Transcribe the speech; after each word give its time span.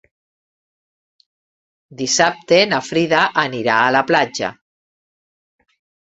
Dissabte 1.99 2.57
na 2.71 2.79
Frida 2.87 3.19
anirà 3.41 3.75
a 3.83 3.91
la 3.97 4.01
platja. 4.13 4.49